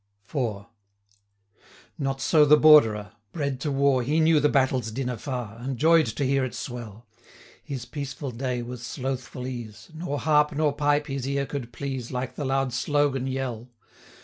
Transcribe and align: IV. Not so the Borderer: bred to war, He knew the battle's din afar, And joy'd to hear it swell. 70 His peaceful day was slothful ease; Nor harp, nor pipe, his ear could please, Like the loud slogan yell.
IV. 0.27 0.65
Not 1.99 2.21
so 2.21 2.43
the 2.43 2.57
Borderer: 2.57 3.11
bred 3.33 3.59
to 3.59 3.71
war, 3.71 4.01
He 4.01 4.19
knew 4.19 4.39
the 4.39 4.49
battle's 4.49 4.89
din 4.89 5.09
afar, 5.09 5.57
And 5.59 5.77
joy'd 5.77 6.07
to 6.15 6.25
hear 6.25 6.43
it 6.43 6.55
swell. 6.55 7.05
70 7.17 7.29
His 7.65 7.85
peaceful 7.85 8.31
day 8.31 8.63
was 8.63 8.83
slothful 8.83 9.45
ease; 9.45 9.91
Nor 9.93 10.17
harp, 10.17 10.53
nor 10.53 10.73
pipe, 10.73 11.05
his 11.05 11.27
ear 11.27 11.45
could 11.45 11.71
please, 11.71 12.09
Like 12.11 12.33
the 12.33 12.45
loud 12.45 12.73
slogan 12.73 13.27
yell. 13.27 13.69